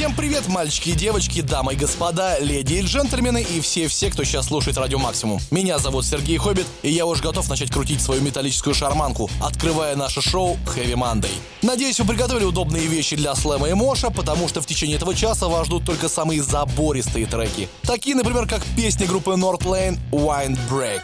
[0.00, 4.46] Всем привет, мальчики и девочки, дамы и господа, леди и джентльмены и все-все, кто сейчас
[4.46, 5.38] слушает Радио Максимум.
[5.50, 10.22] Меня зовут Сергей Хоббит, и я уже готов начать крутить свою металлическую шарманку, открывая наше
[10.22, 11.30] шоу Heavy Monday.
[11.60, 15.48] Надеюсь, вы приготовили удобные вещи для слэма и моша, потому что в течение этого часа
[15.48, 17.68] вас ждут только самые забористые треки.
[17.82, 21.02] Такие, например, как песни группы North Lane Break.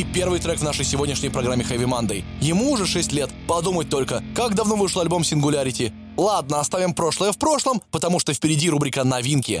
[0.00, 2.24] И первый трек в нашей сегодняшней программе Heavy Monday.
[2.40, 3.30] Ему уже 6 лет.
[3.46, 5.92] Подумать только, как давно вышел альбом Singularity.
[6.16, 9.60] Ладно, оставим прошлое в прошлом, потому что впереди рубрика «Новинки».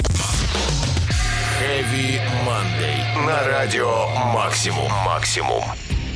[1.60, 3.26] Heavy Monday.
[3.26, 4.90] На радио «Максимум».
[5.04, 5.62] «Максимум».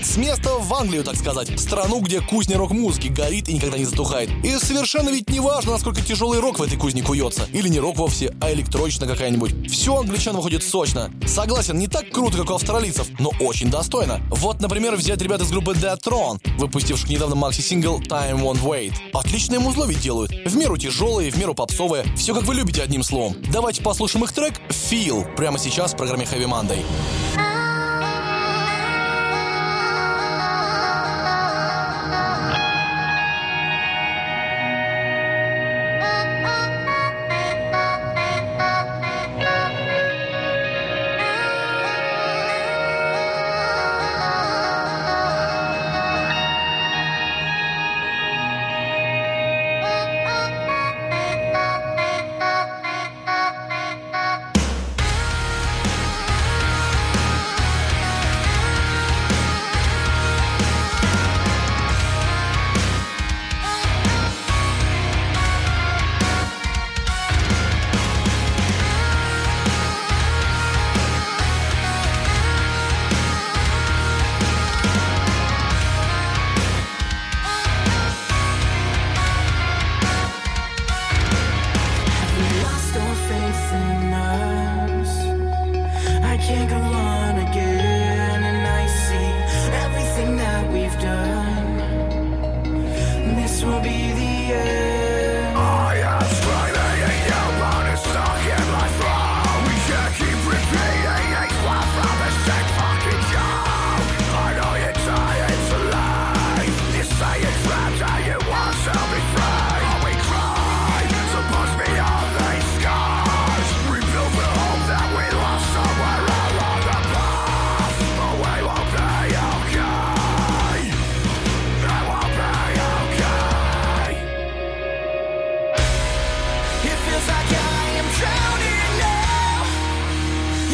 [0.04, 1.58] С места в Англию, так сказать.
[1.58, 4.28] Страну, где кузня рок-музыки горит и никогда не затухает.
[4.44, 7.48] И совершенно ведь не важно, насколько тяжелый рок в этой кузне куется.
[7.52, 9.70] Или не рок вовсе, а электронично какая-нибудь.
[9.70, 11.10] Все англичан выходит сочно.
[11.26, 14.20] Согласен, не так круто, как у австралийцев, но очень достойно.
[14.28, 18.92] Вот, например, взять ребят из группы Dead Throne, выпустивших недавно макси-сингл Time Won't Wait.
[19.14, 20.30] Отличные музло ведь делают.
[20.30, 22.04] В меру тяжелые, в меру попсовые.
[22.14, 23.36] Все как вы любите, одним словом.
[23.50, 27.53] Давайте послушаем их трек «Feel» прямо сейчас в программе Heavy Monday.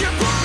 [0.01, 0.40] You're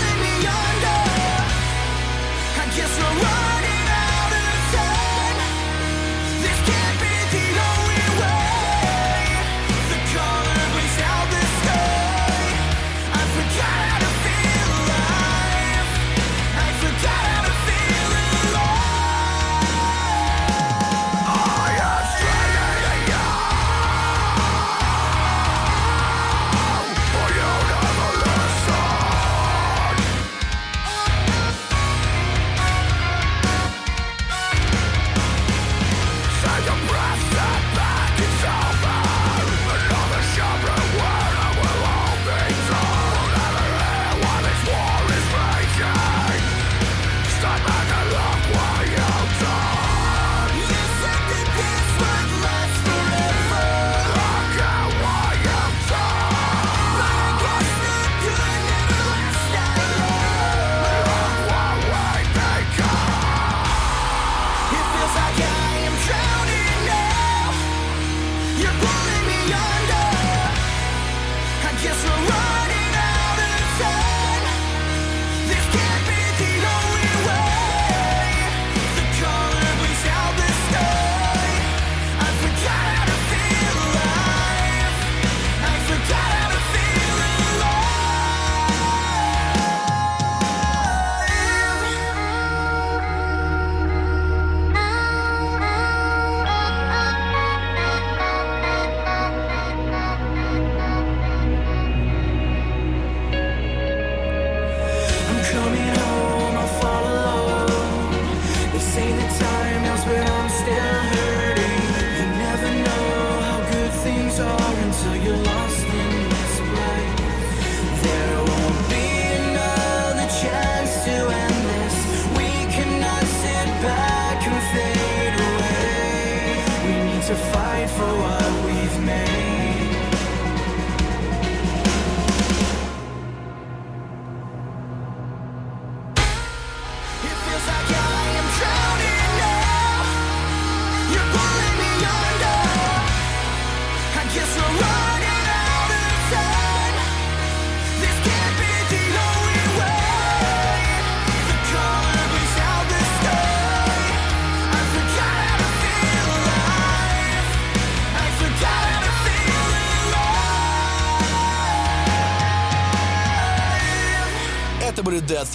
[127.96, 128.45] for what?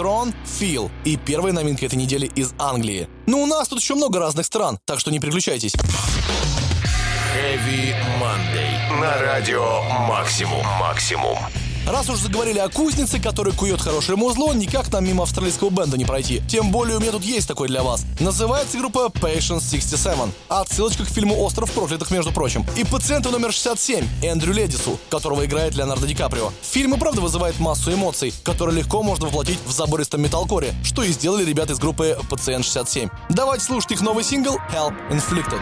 [0.01, 3.07] Throne, Feel и первая новинка этой недели из Англии.
[3.27, 5.75] Но ну, у нас тут еще много разных стран, так что не переключайтесь.
[7.35, 8.99] Heavy Monday.
[8.99, 10.65] На радио Максимум.
[10.81, 11.37] Максимум.
[11.87, 16.05] Раз уж заговорили о кузнице, который кует хорошее музло, никак нам мимо австралийского бенда не
[16.05, 16.43] пройти.
[16.49, 18.05] Тем более у меня тут есть такой для вас.
[18.21, 20.13] Называется группа Patience 67.
[20.49, 22.67] Отсылочка к фильму «Остров проклятых», между прочим.
[22.77, 26.53] И пациенту номер 67, Эндрю Ледису, которого играет Леонардо Ди Каприо.
[26.63, 31.13] Фильм и правда вызывает массу эмоций, которые легко можно воплотить в забористом металкоре, что и
[31.13, 33.09] сделали ребята из группы Пациент 67.
[33.31, 35.61] Давайте слушать их новый сингл Help Inflicted.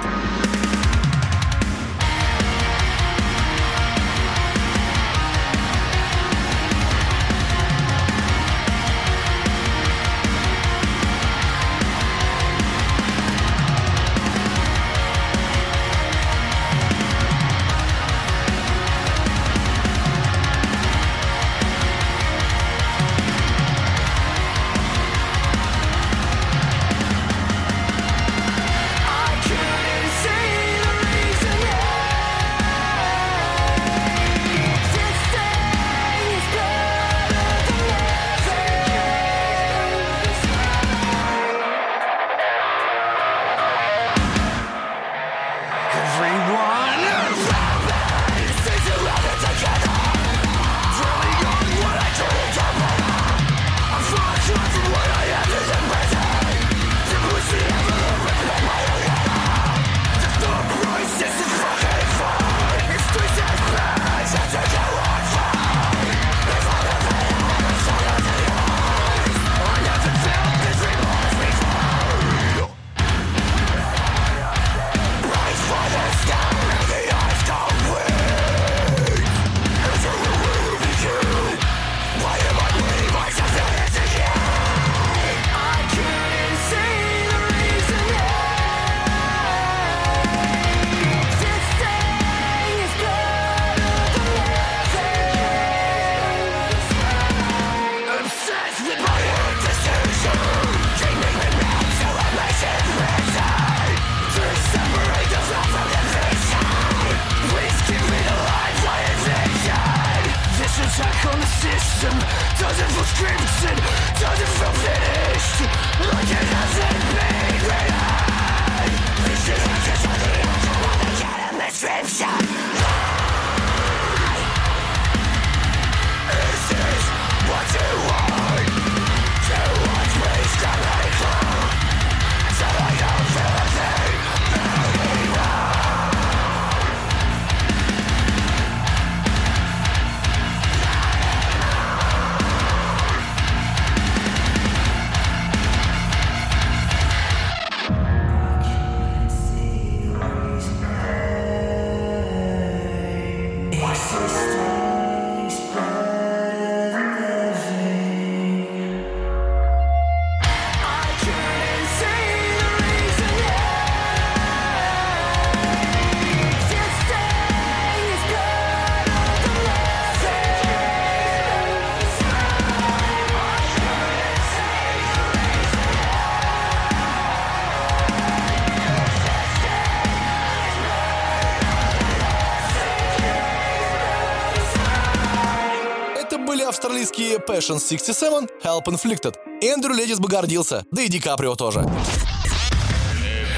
[187.49, 189.35] Passion 67 Help Inflicted.
[189.63, 191.81] Эндрю Ледис бы гордился, да и Ди Каприо тоже.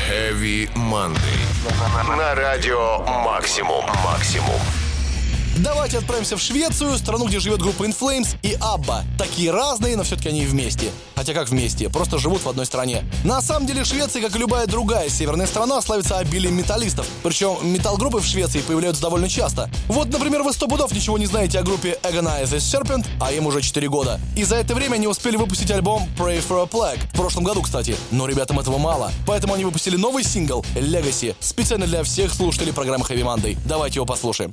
[0.08, 1.16] Heavy Monday.
[2.16, 3.84] На радио Максимум.
[4.04, 4.60] Максимум.
[5.62, 9.04] Давайте отправимся в Швецию, страну, где живет группа In Flames и Абба.
[9.18, 10.90] Такие разные, но все-таки они вместе.
[11.14, 13.04] Хотя как вместе, просто живут в одной стране.
[13.24, 17.06] На самом деле Швеция, как и любая другая северная страна, славится обилием металлистов.
[17.22, 19.68] Причем металл-группы в Швеции появляются довольно часто.
[19.88, 23.60] Вот, например, вы сто пудов ничего не знаете о группе Agonize Serpent, а им уже
[23.60, 24.18] 4 года.
[24.36, 27.00] И за это время они успели выпустить альбом Pray for a Plague.
[27.12, 27.94] В прошлом году, кстати.
[28.10, 29.12] Но ребятам этого мало.
[29.26, 33.58] Поэтому они выпустили новый сингл Legacy специально для всех слушателей программы Heavy Monday.
[33.66, 34.50] Давайте его послушаем.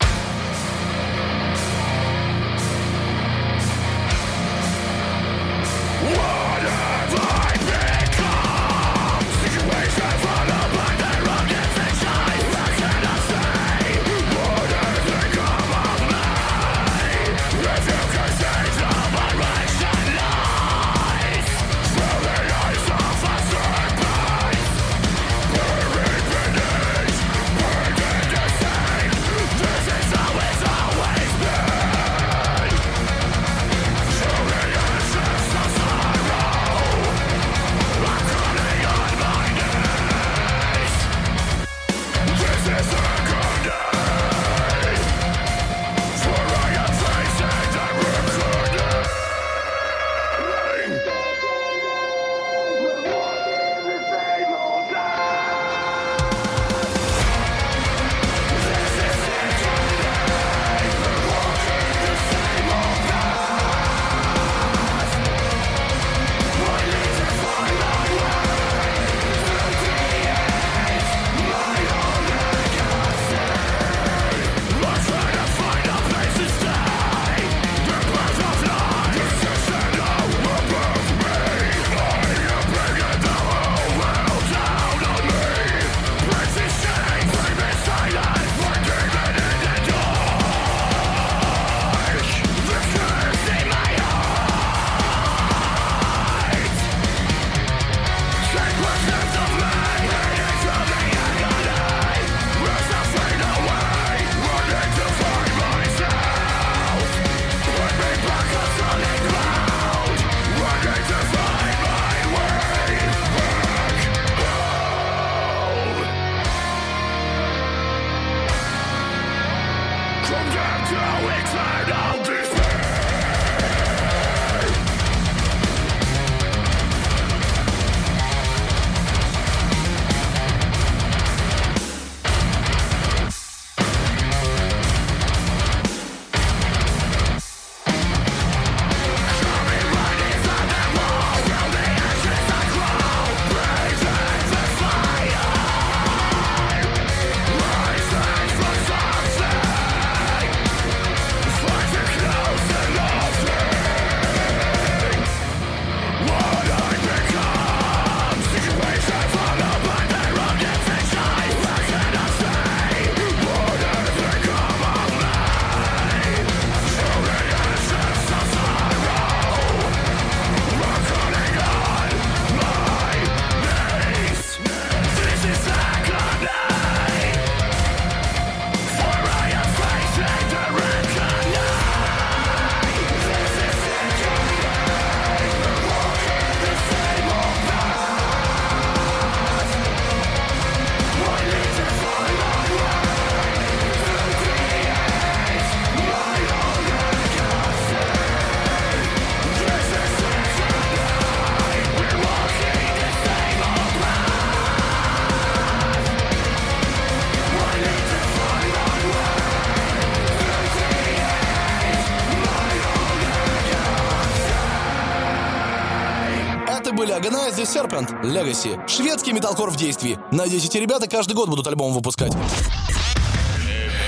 [217.58, 218.78] The Serpent Legacy.
[218.88, 220.20] Шведский металкор в действии.
[220.32, 222.34] Надеюсь, эти ребята каждый год будут альбом выпускать.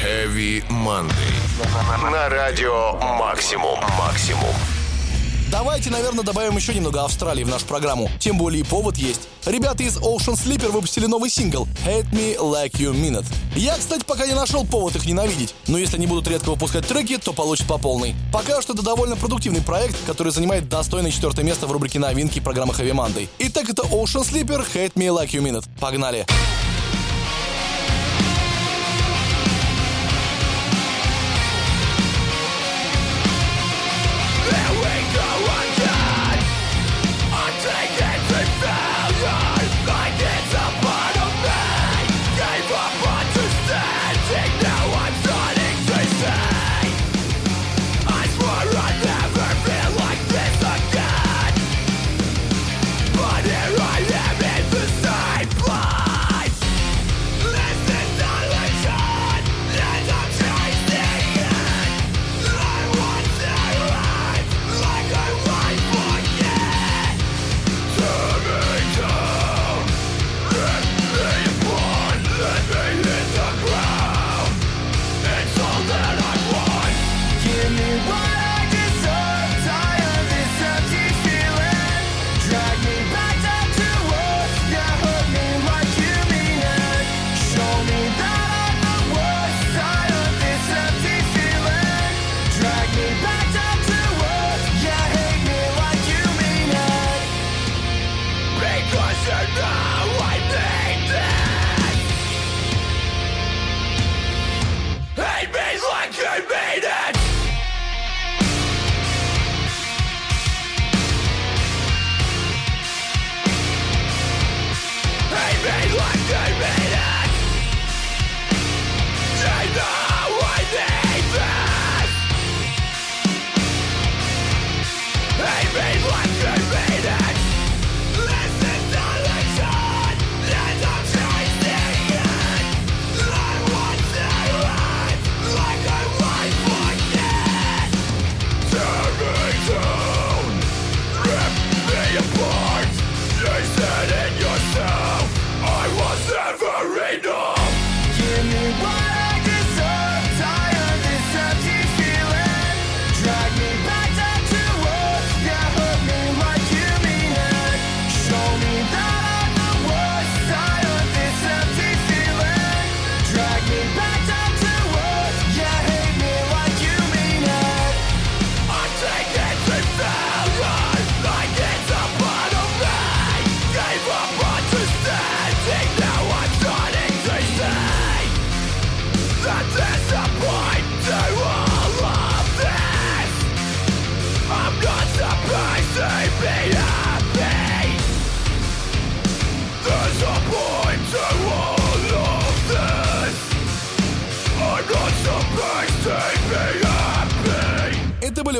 [0.06, 2.12] Heavy Monday.
[2.12, 3.80] На радио Максимум.
[3.98, 4.54] Максимум.
[5.52, 8.12] Давайте, наверное, добавим еще немного Австралии в нашу программу.
[8.20, 9.22] Тем более повод есть.
[9.48, 13.26] Ребята из Ocean Sleeper выпустили новый сингл «Hate Me Like You Mean It».
[13.60, 17.18] Я, кстати, пока не нашел повод их ненавидеть, но если они будут редко выпускать треки,
[17.18, 18.16] то получат по полной.
[18.32, 22.74] Пока что это довольно продуктивный проект, который занимает достойное четвертое место в рубрике новинки программы
[22.74, 23.28] Heavy Monday.
[23.38, 25.66] Итак, это Ocean Sleeper «Hate Me Like You It».
[25.78, 26.26] Погнали!
[26.26, 26.49] Погнали!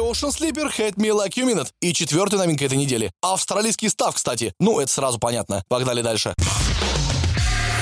[0.10, 3.12] Ocean Sleeper, Hate Me Like You Minute и четвертая новинка этой недели.
[3.22, 4.54] Австралийский став, кстати.
[4.60, 5.64] Ну, это сразу понятно.
[5.68, 6.34] Погнали дальше.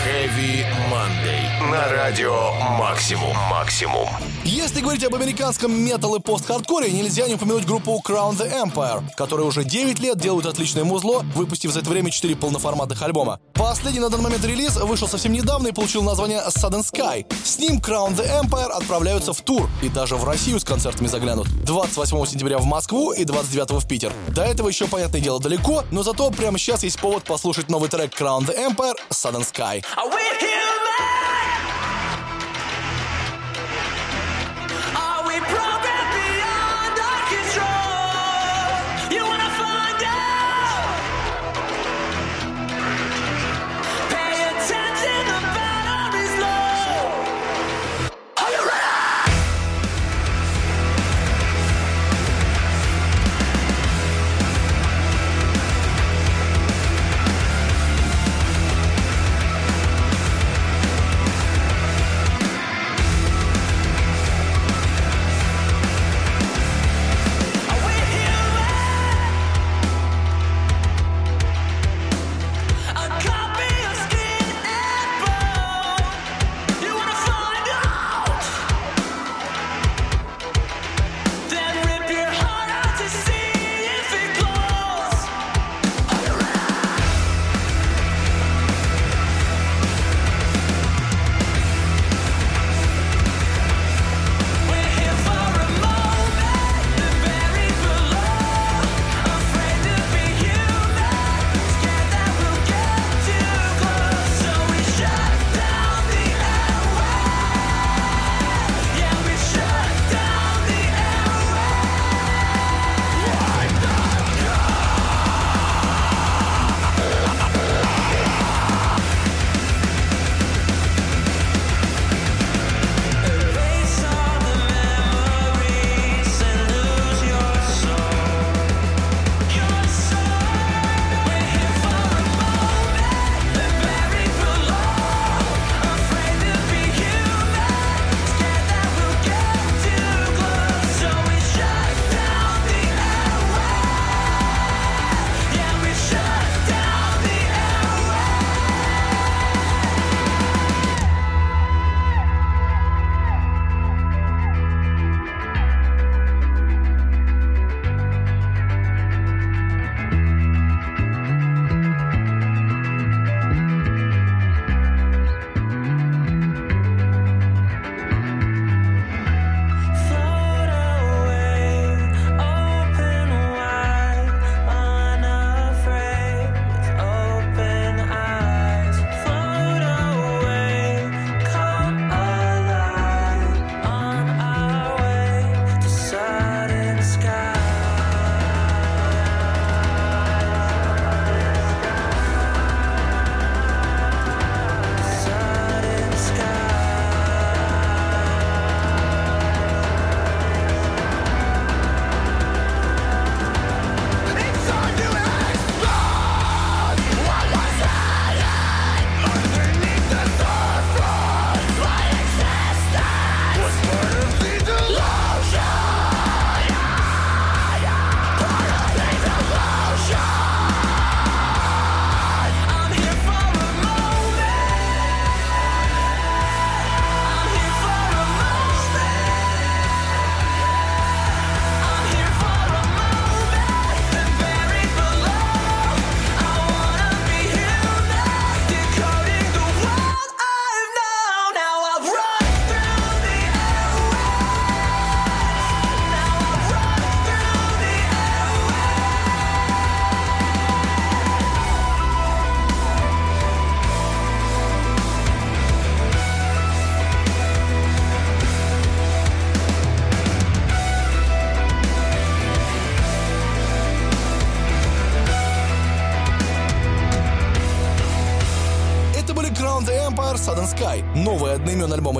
[0.08, 1.70] Heavy Monday.
[1.70, 3.36] На радио Максимум.
[3.50, 4.08] Максимум.
[4.46, 9.46] Если говорить об американском метал и пост-хардкоре, нельзя не упомянуть группу Crown the Empire, которые
[9.46, 13.42] уже 9 лет делают отличное музло, выпустив за это время 4 полноформатных альбома.
[13.54, 17.26] Последний на данный момент релиз вышел совсем недавно и получил название Sudden Sky.
[17.44, 21.48] С ним Crown the Empire отправляются в тур и даже в Россию с концертами заглянут.
[21.66, 24.14] 28 сентября в Москву и 29 в Питер.
[24.30, 28.14] До этого еще, понятное дело, далеко, но зато прямо сейчас есть повод послушать новый трек
[28.18, 29.84] Crown the Empire Sudden Sky.
[30.00, 31.17] I went here.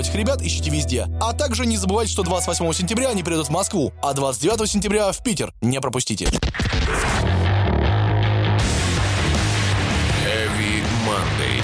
[0.08, 1.06] Этих ребят ищите везде.
[1.20, 5.22] А также не забывайте, что 28 сентября они приедут в Москву, а 29 сентября в
[5.22, 5.52] Питер.
[5.60, 6.24] Не пропустите.
[10.24, 11.62] Heavy Monday.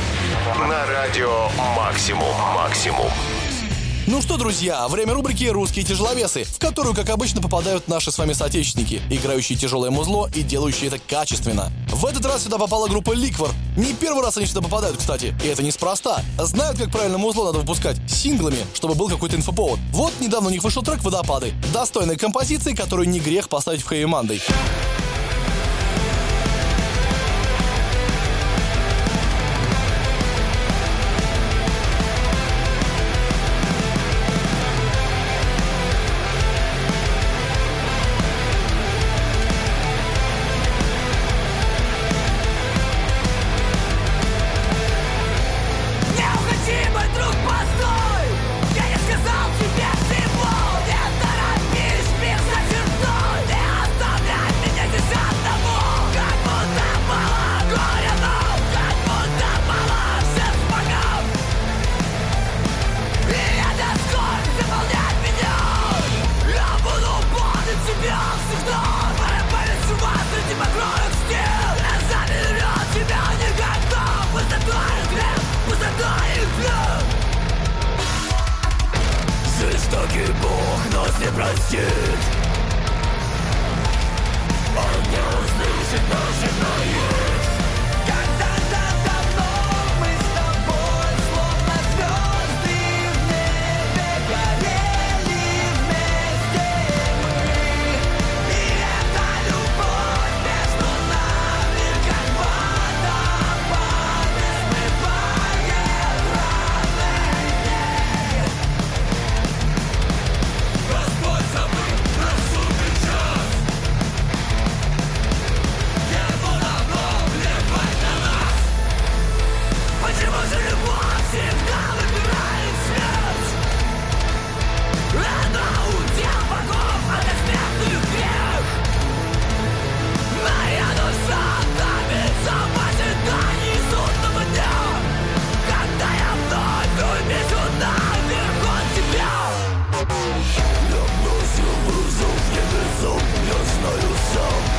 [0.69, 2.35] На радио Максимум.
[4.07, 8.35] Ну что, друзья, время рубрики «Русские тяжеловесы», в которую, как обычно, попадают наши с вами
[8.35, 11.73] соотечественники, играющие тяжелое музло и делающие это качественно.
[11.89, 13.49] В этот раз сюда попала группа «Ликвор».
[13.79, 16.23] Не первый раз они сюда попадают, кстати, и это неспроста.
[16.39, 19.79] Знают, как правильно музло надо выпускать синглами, чтобы был какой-то инфоповод.
[19.93, 21.55] Вот недавно у них вышел трек «Водопады».
[21.73, 24.05] Достойной композиции, которую не грех поставить в Хэви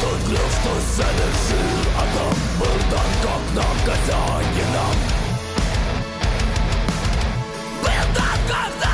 [0.06, 3.44] тот грех, что совершил Адам был дан как
[4.74, 4.96] нам.
[7.82, 8.85] Был дан как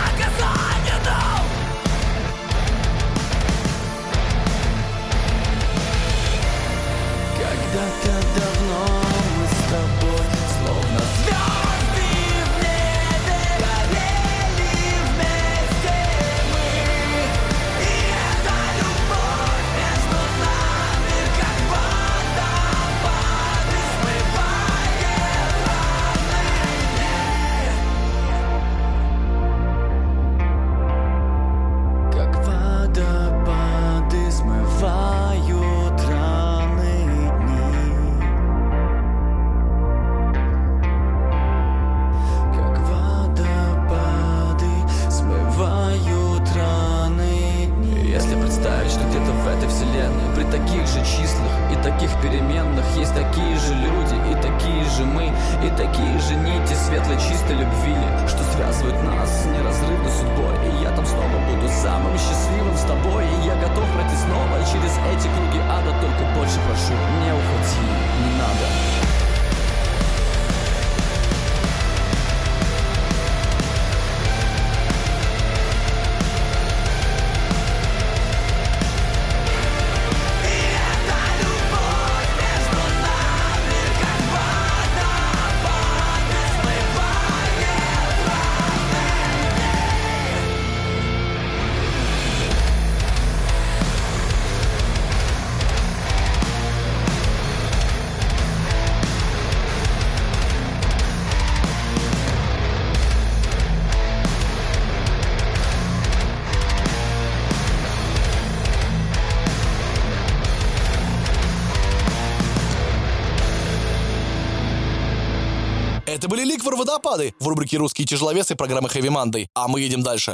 [116.31, 119.47] были Ликвор Водопады в рубрике «Русские тяжеловесы» программы Heavy Monday.
[119.53, 120.33] А мы едем дальше.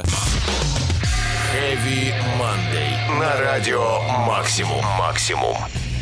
[1.52, 3.18] Heavy Monday.
[3.18, 4.84] На радио Максимум.
[4.96, 5.56] Максимум.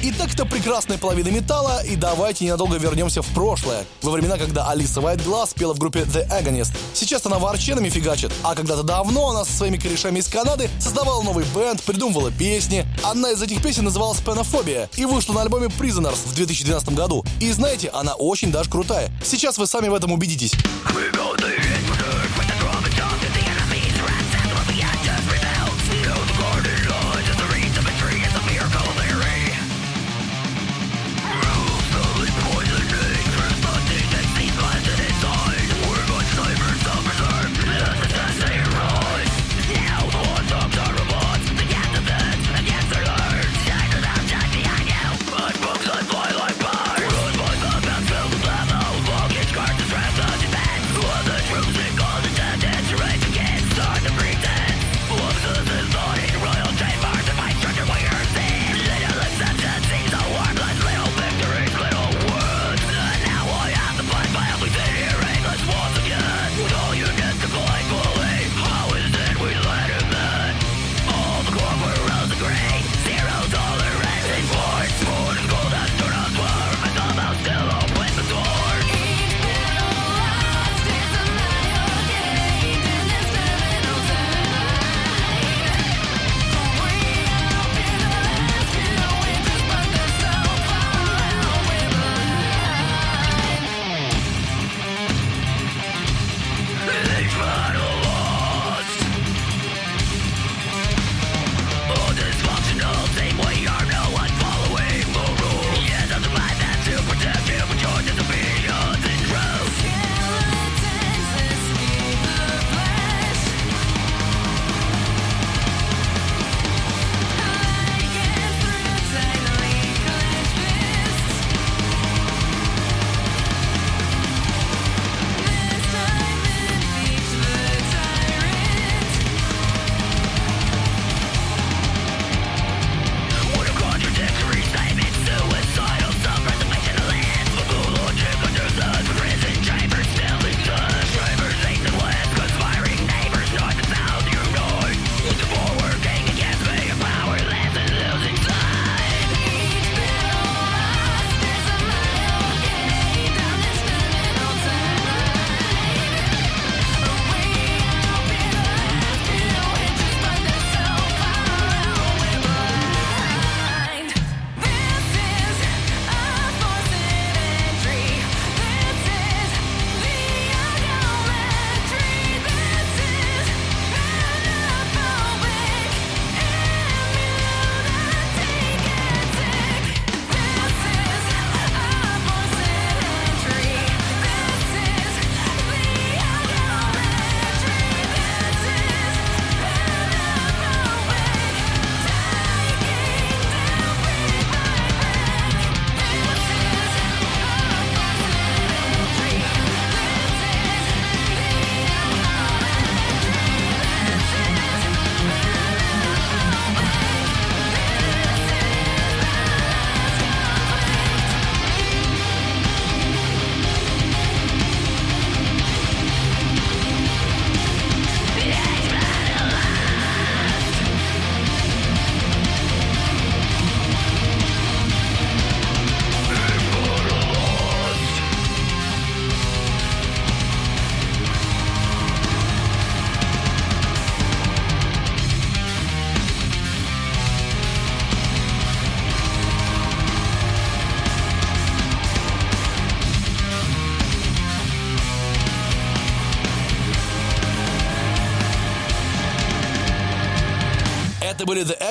[0.09, 3.85] Итак, это прекрасная половина металла, и давайте ненадолго вернемся в прошлое.
[4.03, 6.71] Во времена, когда Алиса Вайтглаз пела в группе The Agonist.
[6.95, 11.45] Сейчас она ворченами фигачит, а когда-то давно она со своими корешами из Канады создавала новый
[11.53, 12.87] бенд, придумывала песни.
[13.03, 17.25] Одна из этих песен называлась Пенофобия и вышла на альбоме Prisoners в 2012 году.
[17.41, 19.11] И знаете, она очень даже крутая.
[19.25, 20.53] Сейчас вы сами в этом убедитесь.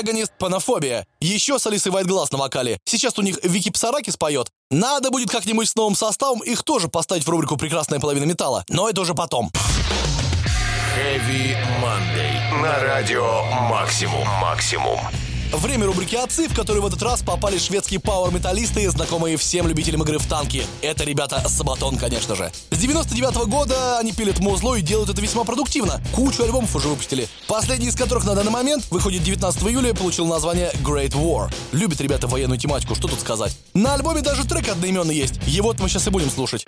[0.05, 1.07] Agonist, Панофобия.
[1.19, 2.79] Еще с Алисой Вайтглаз на вокале.
[2.85, 4.49] Сейчас у них Вики Псараки споет.
[4.69, 8.63] Надо будет как-нибудь с новым составом их тоже поставить в рубрику «Прекрасная половина металла».
[8.69, 9.51] Но это уже потом.
[10.95, 12.61] Heavy Monday.
[12.61, 14.27] На радио «Максимум».
[14.39, 14.99] «Максимум».
[15.53, 20.17] Время рубрики «Отцы», в которую в этот раз попали шведские пауэр-металлисты, знакомые всем любителям игры
[20.17, 20.65] в танки.
[20.81, 22.51] Это ребята Сабатон, конечно же.
[22.71, 26.01] С 99 -го года они пилят музло и делают это весьма продуктивно.
[26.13, 27.27] Кучу альбомов уже выпустили.
[27.47, 31.53] Последний из которых на данный момент выходит 19 июля и получил название Great War.
[31.71, 33.57] Любят ребята военную тематику, что тут сказать.
[33.73, 35.39] На альбоме даже трек одноименный есть.
[35.47, 36.65] Его мы сейчас и будем слушать.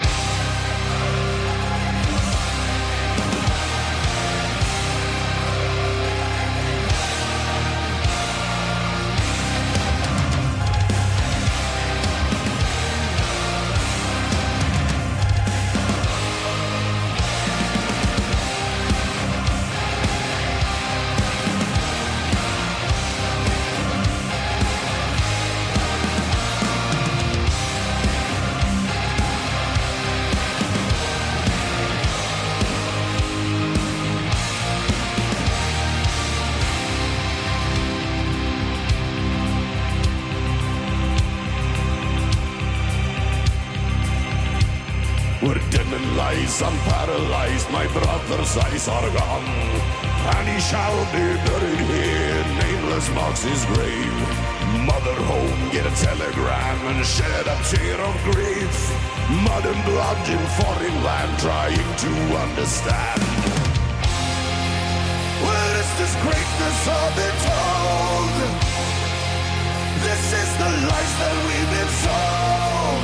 [70.59, 73.03] The lies that we've been sold.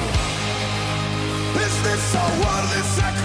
[1.65, 3.22] Is this a worthy sacrifice?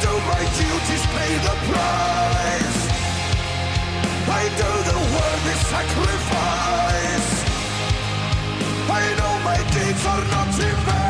[0.00, 2.80] Do my duties, pay the price.
[4.26, 7.30] I do the worthy sacrifice.
[8.90, 11.03] I know my deeds are not in vain.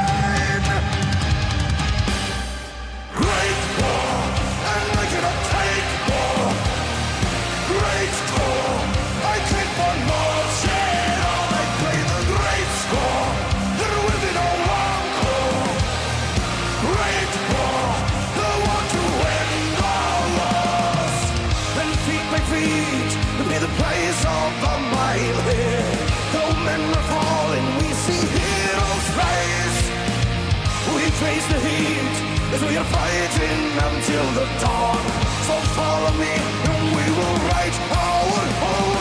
[31.24, 32.14] Face the heat
[32.54, 35.02] as we are fighting until the dawn.
[35.48, 36.34] So follow me,
[36.70, 38.93] and we will write our own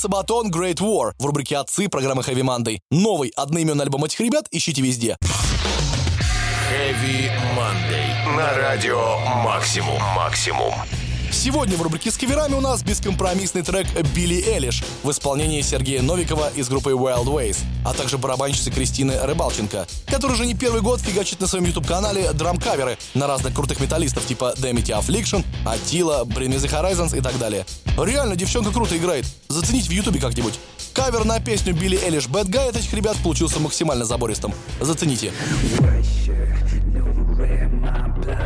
[0.00, 2.78] Сабатон Great War в рубрике «Отцы» программы Heavy Monday.
[2.90, 5.18] Новый одноименный альбом этих ребят ищите везде.
[6.70, 8.34] Heavy Monday.
[8.34, 10.00] На радио Максимум.
[10.16, 10.72] Максимум.
[11.32, 16.50] Сегодня в рубрике с каверами у нас бескомпромиссный трек «Билли Элиш» в исполнении Сергея Новикова
[16.56, 21.40] из группы Wild Ways, а также барабанщицы Кристины Рыбалченко, которая уже не первый год фигачит
[21.40, 26.68] на своем YouTube-канале драм-каверы на разных крутых металлистов типа Demity Affliction, Attila, Bring Me The
[26.68, 27.64] Horizons и так далее.
[27.96, 29.24] Реально, девчонка круто играет.
[29.48, 30.58] Зацените в YouTube как-нибудь.
[30.92, 34.52] Кавер на песню Билли Элиш Bad Guy от этих ребят получился максимально забористым.
[34.80, 35.32] Зацените.
[35.80, 36.69] my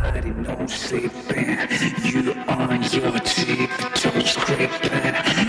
[0.00, 1.58] body, no sipping.
[2.04, 5.43] You on your tiptoes scraping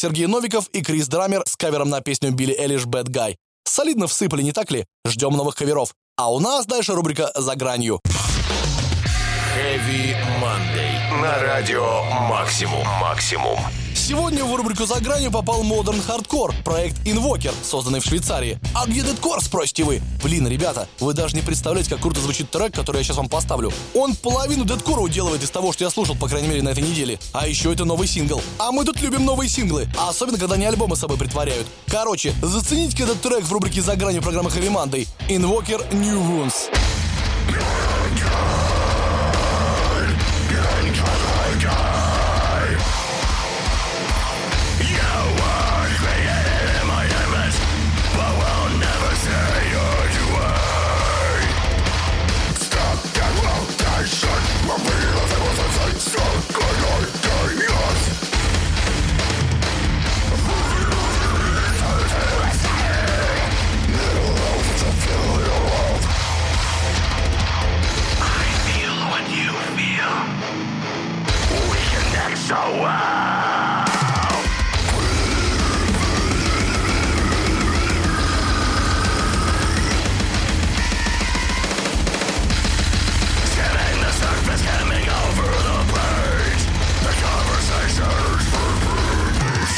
[0.00, 3.34] Сергей Новиков и Крис Драмер с кавером на песню Билли Элиш «Bad Guy».
[3.64, 4.86] Солидно всыпали, не так ли?
[5.04, 5.92] Ждем новых каверов.
[6.16, 7.98] А у нас дальше рубрика «За гранью».
[9.58, 11.20] Heavy Monday.
[11.20, 12.86] На радио Максимум.
[13.00, 13.58] Максимум.
[13.92, 18.60] Сегодня в рубрику «За гранью» попал Modern Hardcore, проект Invoker, созданный в Швейцарии.
[18.72, 20.00] А где Дедкор, спросите вы?
[20.22, 23.72] Блин, ребята, вы даже не представляете, как круто звучит трек, который я сейчас вам поставлю.
[23.94, 27.18] Он половину Дедкора уделывает из того, что я слушал, по крайней мере, на этой неделе.
[27.32, 28.40] А еще это новый сингл.
[28.60, 31.66] А мы тут любим новые синглы, а особенно, когда не альбомы с собой притворяют.
[31.88, 35.08] Короче, зацените этот трек в рубрике «За гранью» программы Heavy Monday.
[35.28, 36.70] Invoker New Wounds.
[72.48, 73.84] so well.
[83.44, 86.64] Skimming the surface, skimming over the page.
[87.04, 89.72] The conversations for babies.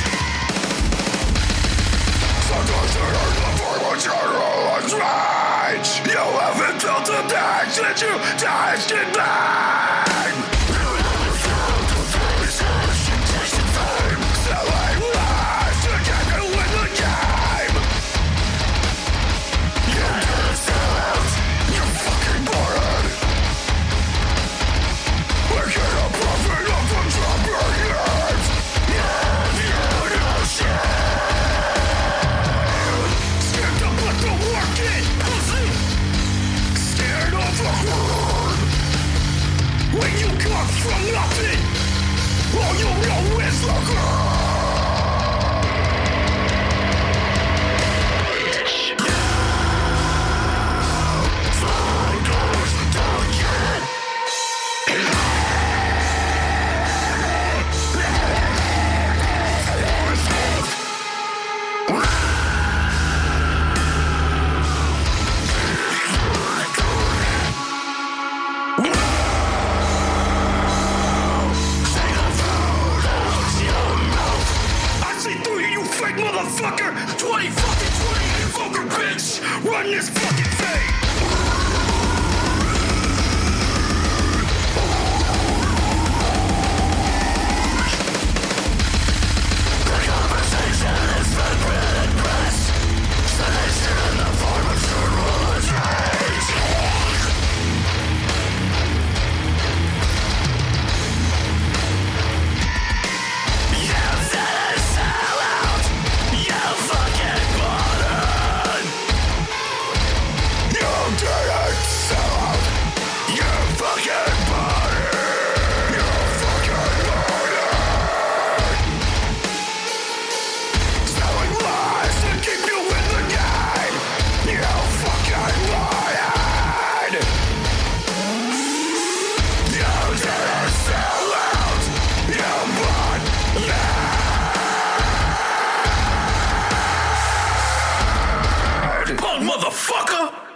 [2.46, 5.90] Sometimes they the formal general and.
[6.06, 9.89] You haven't built the dash that you dashed it back.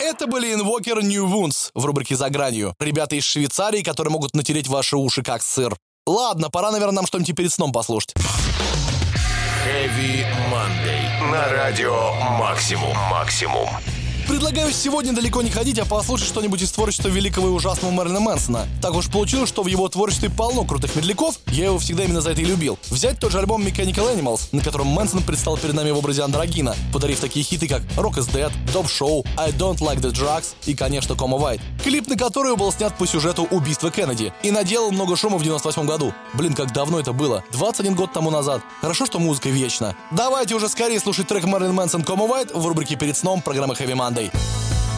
[0.07, 2.74] Это были Invoker New Wounds в рубрике «За гранью».
[2.78, 5.74] Ребята из Швейцарии, которые могут натереть ваши уши как сыр.
[6.07, 8.12] Ладно, пора, наверное, нам что-нибудь перед сном послушать.
[9.66, 11.30] Heavy Monday.
[11.32, 12.94] На радио Максимум.
[13.11, 13.66] Максимум.
[14.29, 18.66] Предлагаю сегодня далеко не ходить, а послушать что-нибудь из творчества великого и ужасного Мэрилина Мэнсона.
[18.81, 22.31] Так уж получилось, что в его творчестве полно крутых медляков, я его всегда именно за
[22.31, 22.79] это и любил.
[22.89, 26.75] Взять тот же альбом Mechanical Animals, на котором Мэнсон предстал перед нами в образе андрогина,
[26.93, 30.75] подарив такие хиты, как Rock is Dead, Dope Show, I Don't Like the Drugs и,
[30.75, 31.61] конечно, Coma White.
[31.83, 35.87] Клип на который был снят по сюжету убийства Кеннеди и наделал много шума в 98
[35.87, 36.14] году.
[36.33, 37.45] Блин, как давно это было.
[37.53, 38.62] 21 год тому назад.
[38.81, 39.95] Хорошо, что музыка вечна.
[40.11, 43.95] Давайте уже скорее слушать трек Мэрилин Мэнсон Coma White в рубрике «Перед сном» программы Heavy
[43.95, 44.13] Monday.
[44.14, 44.93] Something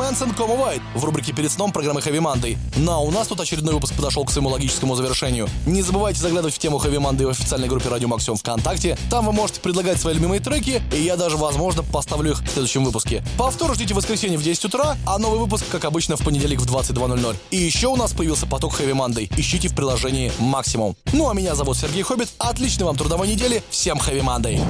[0.00, 2.56] Мэнсон Кома Уайт в рубрике «Перед сном» программы Heavy Monday.
[2.76, 5.46] Ну а у нас тут очередной выпуск подошел к своему логическому завершению.
[5.66, 8.96] Не забывайте заглядывать в тему Heavy Monday в официальной группе Радио Максимум ВКонтакте.
[9.10, 12.82] Там вы можете предлагать свои любимые треки, и я даже, возможно, поставлю их в следующем
[12.82, 13.22] выпуске.
[13.36, 16.74] Повтор ждите в воскресенье в 10 утра, а новый выпуск, как обычно, в понедельник в
[16.74, 17.36] 22.00.
[17.50, 19.30] И еще у нас появился поток Heavy Monday.
[19.36, 20.96] Ищите в приложении Максимум.
[21.12, 22.30] Ну а меня зовут Сергей Хоббит.
[22.38, 23.62] Отличной вам трудовой недели.
[23.68, 24.64] Всем Heavy Monday.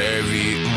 [0.00, 0.67] Heavy